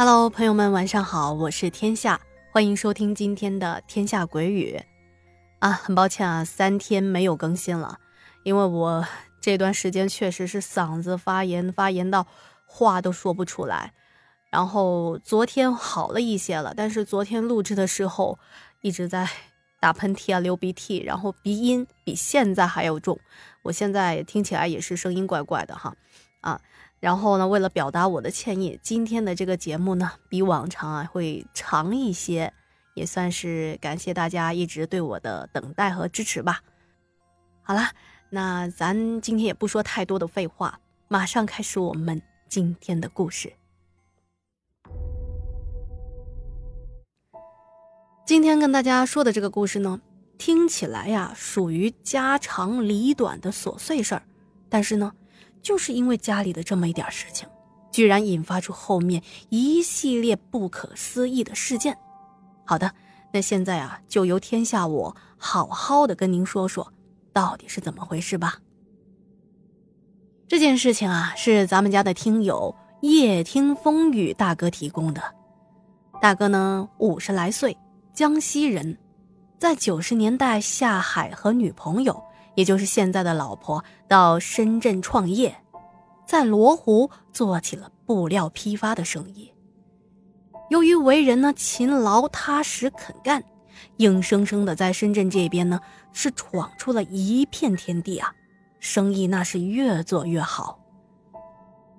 [0.00, 2.20] Hello，朋友们，晚上好，我是天下，
[2.52, 4.76] 欢迎收听今天的《天下鬼语》
[5.58, 5.72] 啊。
[5.72, 7.98] 很抱歉啊，三天没有更新了，
[8.44, 9.04] 因为我
[9.40, 12.24] 这段时间确实是嗓子发炎，发炎到
[12.64, 13.92] 话都说不出来。
[14.50, 18.38] 然后昨天好了一些了，但是昨天录制的时候
[18.82, 19.28] 一直在
[19.80, 23.18] 打喷嚏啊、流鼻涕，然后鼻音比现在还要重。
[23.62, 25.92] 我现在听起来也是声音怪怪的哈，
[26.40, 26.60] 啊。
[27.00, 32.52] 然后呢，为了表达我的歉意，今天的这个节目呢，比往常啊会长一些，
[32.94, 36.60] 也算是感谢大家一直对我的等待和支持吧。
[37.62, 37.92] 好啦，
[38.30, 43.52] 那咱今天也不说太多的废话，马上开始我们今天的故事。
[48.26, 50.00] 今天跟大家说的这个故事呢，
[50.36, 54.22] 听起来呀属于家长里短的琐碎事儿，
[54.68, 55.12] 但是呢。
[55.62, 57.48] 就是因为家里的这么一点事情，
[57.90, 61.96] 居然引发出后面一系列不可思议的事件。
[62.64, 62.92] 好的，
[63.32, 66.92] 那现在啊，就由天下我好好的跟您说说，
[67.32, 68.58] 到底是怎么回事吧。
[70.46, 75.22] 这件事情啊，是咱们家的听友夜听风雨大哥提供的。
[76.20, 77.76] 大哥呢，五十来岁，
[78.12, 78.98] 江西人，
[79.58, 82.22] 在九十年代下海和女朋友。
[82.58, 85.54] 也就是现在的老婆到深圳创业，
[86.26, 89.52] 在罗湖做起了布料批发的生意。
[90.68, 93.44] 由于为人呢勤劳踏实肯干，
[93.98, 95.78] 硬生生的在深圳这边呢
[96.12, 98.34] 是闯出了一片天地啊，
[98.80, 100.80] 生意那是越做越好。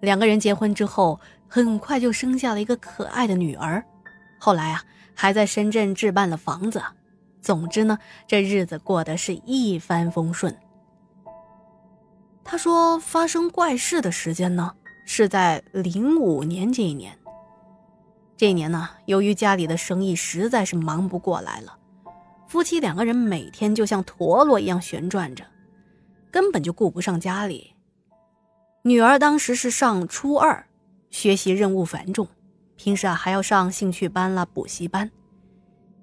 [0.00, 3.80] 两个人结婚之后，很快就生下了一个可爱的女儿，
[4.36, 4.82] 后来啊
[5.14, 6.82] 还在深圳置办了房子。
[7.40, 10.56] 总之呢，这日子过得是一帆风顺。
[12.44, 14.74] 他说，发生怪事的时间呢，
[15.06, 17.16] 是在零五年这一年。
[18.36, 21.78] 这一年呢，由于家里的生意实在是忙不过来了，
[22.48, 25.44] 夫妻两个人每天就像陀螺一样旋转着，
[26.30, 27.74] 根本就顾不上家里。
[28.82, 30.66] 女儿当时是上初二，
[31.10, 32.26] 学习任务繁重，
[32.76, 35.10] 平时啊还要上兴趣班啦、补习班。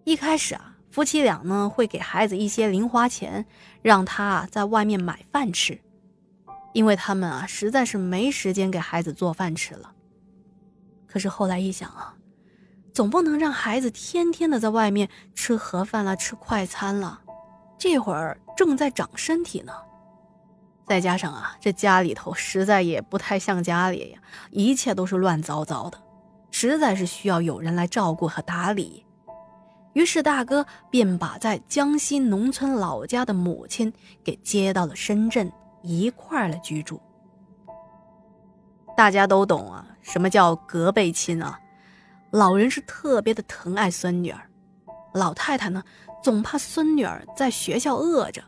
[0.03, 0.76] 一开始啊。
[0.89, 3.45] 夫妻俩呢会给孩子一些零花钱，
[3.81, 5.79] 让他在外面买饭吃，
[6.73, 9.91] 因为他们啊实在是没时间给孩子做饭吃了。
[11.05, 12.15] 可是后来一想啊，
[12.93, 17.21] 总不能让孩子天天的在外面吃盒饭了、吃快餐了，
[17.77, 19.73] 这会儿正在长身体呢。
[20.85, 24.19] 再加上啊，这家里头实在也不太像家里呀，
[24.51, 26.01] 一切都是乱糟糟的，
[26.49, 29.05] 实在是需要有人来照顾和打理。
[29.97, 33.91] 于是大哥便把在江西农村老家的母亲
[34.23, 37.01] 给接到了深圳一块儿来居住。
[38.95, 41.59] 大家都懂啊，什么叫隔辈亲啊？
[42.29, 44.39] 老人是特别的疼爱孙女儿，
[45.15, 45.83] 老太太呢
[46.23, 48.43] 总怕孙女儿在学校饿着，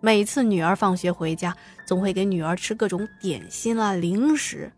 [0.00, 1.54] 每次女儿放学回家，
[1.86, 4.72] 总会给女儿吃各种点心啦、零食，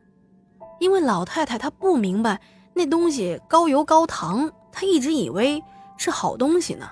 [0.80, 2.40] 因为老太太她不明白
[2.74, 5.62] 那东西高油高糖，她一直以为。
[6.00, 6.90] 是好东西呢，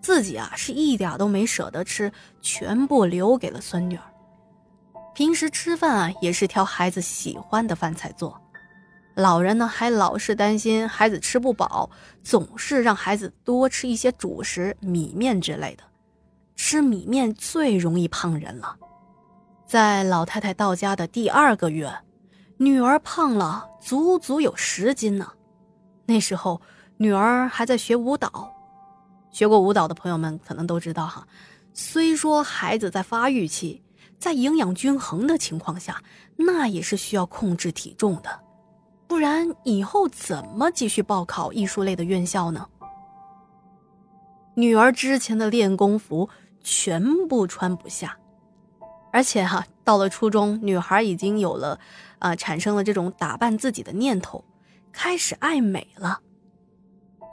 [0.00, 2.10] 自己啊是一点都没舍得吃，
[2.42, 4.02] 全部留给了孙女儿。
[5.14, 8.36] 平时吃饭啊也是挑孩子喜欢的饭菜做，
[9.14, 11.88] 老人呢还老是担心孩子吃不饱，
[12.24, 15.84] 总是让孩子多吃一些主食、米面之类的。
[16.56, 18.76] 吃米面最容易胖人了。
[19.64, 21.96] 在老太太到家的第二个月，
[22.56, 25.30] 女儿胖了足足有十斤呢。
[26.06, 26.60] 那时候。
[26.96, 28.54] 女儿还在学舞蹈，
[29.30, 31.26] 学过舞蹈的朋友们可能都知道哈。
[31.72, 33.82] 虽说孩子在发育期，
[34.18, 36.00] 在营养均衡的情况下，
[36.36, 38.40] 那也是需要控制体重的，
[39.08, 42.68] 不然以后怎么继续报考艺术类的院校呢？
[44.54, 46.28] 女儿之前的练功服
[46.62, 48.16] 全部穿不下，
[49.12, 51.80] 而且哈，到了初中，女孩已经有了，
[52.20, 54.44] 啊，产生了这种打扮自己的念头，
[54.92, 56.20] 开始爱美了。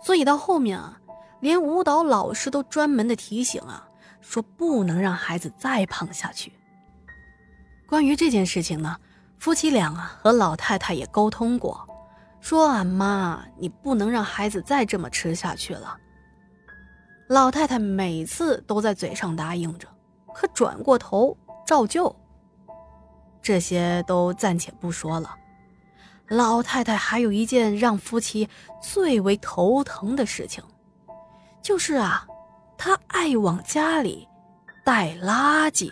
[0.02, 1.00] 所以到后面啊，
[1.40, 3.88] 连舞蹈老师都专门的提醒啊，
[4.20, 6.52] 说不能让孩子再胖下去。
[7.88, 8.98] 关于这件事情呢，
[9.38, 11.88] 夫妻俩啊和老太太也沟通过，
[12.40, 15.98] 说俺妈，你不能让孩子再这么吃下去了。
[17.28, 19.88] 老太太每次都在嘴上答应着，
[20.34, 22.14] 可转过头照旧。
[23.42, 25.36] 这些都暂且不说了。
[26.32, 28.48] 老太太还有一件让夫妻
[28.82, 30.64] 最为头疼的事情，
[31.62, 32.26] 就是啊，
[32.78, 34.26] 她爱往家里
[34.86, 35.92] 带垃圾。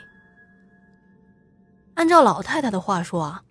[1.96, 3.44] 按照老太太的话说啊，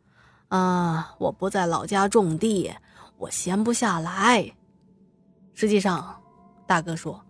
[0.49, 2.75] 啊，我不在老家种地，
[3.19, 4.50] 我闲不下来。
[5.52, 6.19] 实际上，
[6.67, 7.23] 大哥说，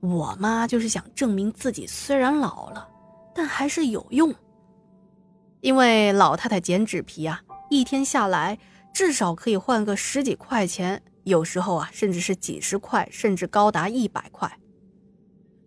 [0.00, 2.88] 我妈就是想证明自己虽然老了，
[3.34, 4.34] 但还是有用。
[5.60, 8.58] 因为老太太剪纸皮啊，一天下来
[8.98, 14.50] 至少可以换个十几块钱，有时候啊，甚至是几十块，甚至高达一百块。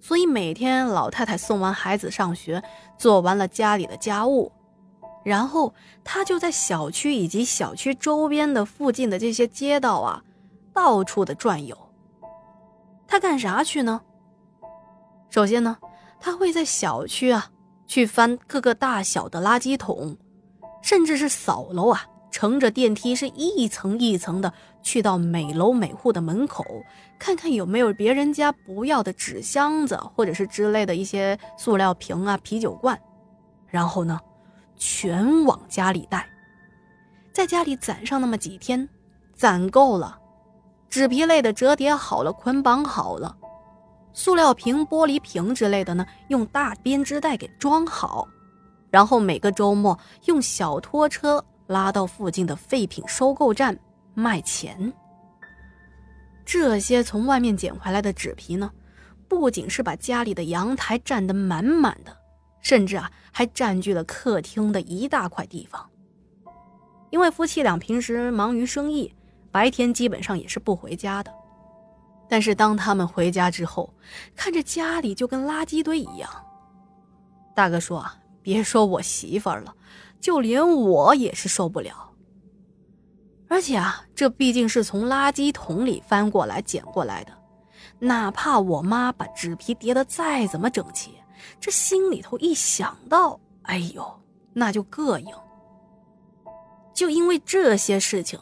[0.02, 2.62] 所以每天老太太送完孩子上学，
[2.98, 4.52] 做完了家里的家务，
[5.24, 5.74] 然后
[6.04, 10.22] 她就在小区以及小区周边的附近的这些街道啊，
[10.74, 11.78] 到处的转悠。
[13.08, 14.02] 她干啥去呢？
[15.30, 15.78] 首先呢，
[16.20, 17.50] 她会在小区啊。
[17.88, 20.18] 去翻各个大小的垃圾桶，
[20.82, 24.52] 甚至是扫楼啊，乘着电梯是一层一层的
[24.82, 26.66] 去到每楼每户的门口，
[27.20, 33.00] 看看有没有别人家不要的纸箱子或者是之类的一些塑料瓶啊、啤酒罐，
[33.68, 34.20] 然后呢，
[34.78, 36.26] 全往家里带，
[37.34, 38.88] 在家里攒上那么几天，
[39.36, 40.18] 攒够了，
[40.90, 43.38] 纸皮类的折叠好了，捆绑好了。
[44.14, 48.28] 塑料瓶、玻璃瓶之类的呢，用大编织袋给装好，
[48.90, 53.78] 然后每个周末用小拖车拉到附近的废品收购站
[54.14, 54.92] 卖钱。
[56.46, 58.70] 这些从外面捡回来的纸皮呢，
[59.28, 62.16] 不仅是把家里的阳台占得满满的，
[62.62, 65.90] 甚至啊还占据了客厅的一大块地方。
[67.10, 69.14] 因为夫妻俩平时忙于生意，
[69.50, 71.34] 白天基本上也是不回家的。
[72.30, 73.94] 但是当他们回家之后，
[74.36, 76.30] 看着家里就跟垃圾堆一样。
[77.54, 78.06] 大哥说：“，
[78.42, 79.76] 别说我媳妇儿了，
[80.22, 82.14] 就连我也是受不了。
[83.50, 87.34] 而且啊，这毕竟是从垃圾桶里翻过来捡过来的，
[88.00, 91.16] 哪怕我妈把纸皮叠得再怎么整齐，
[91.60, 94.22] 这心里头一想到，哎呦，
[94.54, 95.34] 那就膈应。
[96.94, 98.40] 就因为这些事情，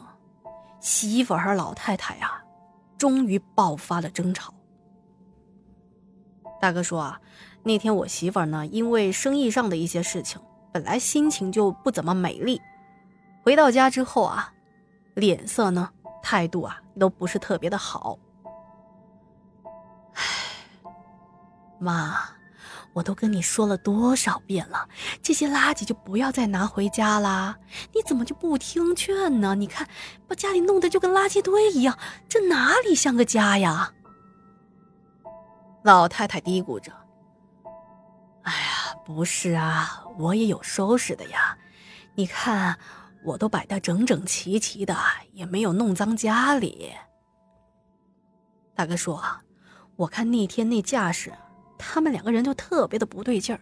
[0.80, 2.36] 媳妇和老太太呀。”
[3.00, 4.52] 终于爆发了争吵。
[6.60, 7.18] 大哥说啊，
[7.62, 10.38] 那天我媳妇呢，因为生意上的一些事情，
[10.72, 12.60] 本来心情就不怎么美丽。
[13.42, 14.52] 回到家之后啊，
[15.14, 15.90] 脸色呢，
[16.22, 18.18] 态度啊，都不是特别的好。
[20.14, 20.22] 唉，
[21.78, 22.20] 妈。
[22.92, 24.88] 我都跟你说了多少遍了，
[25.22, 27.56] 这些垃圾就不要再拿回家啦！
[27.94, 29.54] 你怎么就不听劝呢？
[29.54, 29.88] 你看，
[30.26, 31.96] 把家里弄得就跟垃圾堆一样，
[32.28, 33.92] 这哪里像个家呀？
[35.84, 36.90] 老太太嘀咕着
[38.42, 41.56] ：“哎呀，不是啊，我也有收拾的呀。
[42.14, 42.78] 你看，
[43.24, 44.96] 我都摆得整整齐齐的，
[45.32, 46.92] 也没有弄脏家里。”
[48.74, 49.22] 大哥说
[49.96, 51.32] ：“我看那天那架势。”
[51.82, 53.60] 他们两个人就特别的不对劲儿，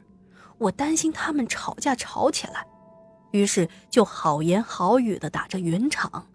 [0.58, 2.66] 我担心他们吵架吵起来，
[3.30, 6.26] 于是就好言好语的打着圆场。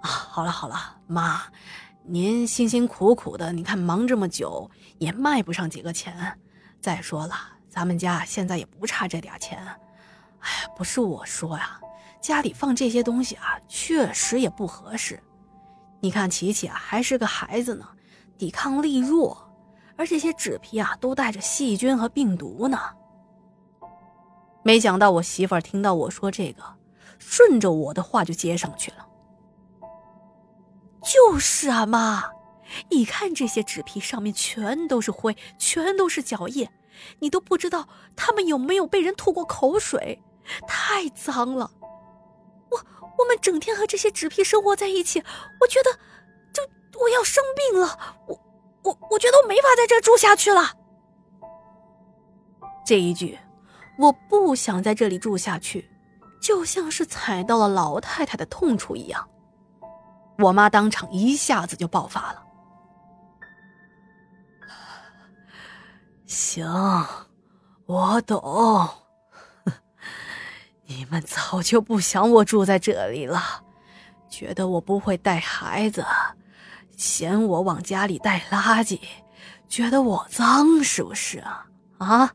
[0.00, 1.42] 啊，好了好了，妈，
[2.04, 6.38] 您辛辛苦苦的，你看忙这么久也卖不上几个钱。
[6.82, 7.34] 再说了，
[7.68, 9.64] 咱们家现在也不差这点钱。
[10.40, 11.80] 哎，不是我说呀，
[12.20, 15.22] 家里放这些东西啊，确实也不合适。
[16.00, 17.86] 你看琪琪啊，还是个孩子呢，
[18.36, 19.48] 抵抗力弱。
[19.96, 22.80] 而这些纸皮啊，都带着细菌和病毒呢。
[24.64, 26.64] 没想到我媳妇儿听到我说这个，
[27.18, 29.06] 顺着我的话就接上去了。
[31.02, 32.30] 就是啊，妈，
[32.90, 36.68] 你看这些纸皮上面全都是灰，全都是脚印，
[37.18, 40.22] 你都不知道他们有没有被人吐过口水，
[40.66, 41.70] 太脏了。
[42.70, 42.78] 我
[43.18, 45.22] 我们整天和这些纸皮生活在一起，
[45.60, 45.90] 我觉得，
[46.52, 46.62] 就
[47.00, 48.38] 我要生病了，我。
[48.84, 50.72] 我我觉得我没法在这住下去了。
[52.84, 53.38] 这一句，
[53.96, 55.88] 我不想在这里住下去，
[56.40, 59.28] 就像是踩到了老太太的痛处一样。
[60.38, 62.44] 我妈当场一下子就爆发了。
[66.32, 66.66] 行，
[67.84, 68.88] 我懂。
[70.86, 73.62] 你们早就不想我住在这里了，
[74.30, 76.02] 觉得我不会带孩子。
[76.96, 78.98] 嫌我往家里带垃圾，
[79.68, 81.66] 觉得我脏是不是啊？
[81.98, 82.32] 啊！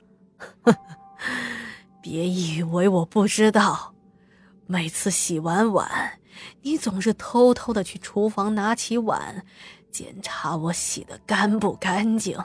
[2.00, 3.96] 别以为我不知道，
[4.68, 6.20] 每次洗完碗，
[6.62, 9.44] 你总是偷偷的去厨房拿起碗，
[9.92, 12.38] 检查我洗的干不干净，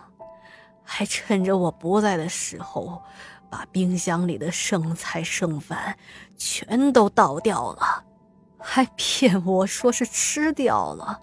[0.85, 3.03] 还趁着我不在的时候，
[3.51, 5.97] 把冰箱里的剩菜剩饭
[6.37, 8.05] 全都倒掉了，
[8.59, 11.21] 还骗我说是吃掉了。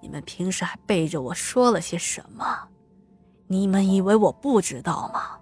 [0.00, 2.68] 你们平时还背着我说了些什么？
[3.48, 5.38] 你们以为我不知道吗？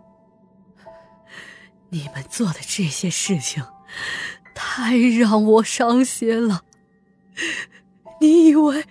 [1.91, 3.65] 你们做的这些事情，
[4.55, 6.63] 太太让我伤心了。
[8.21, 8.87] 你以为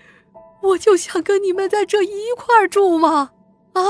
[0.61, 3.31] 我就想跟你们在这一块住吗？
[3.73, 3.81] 啊！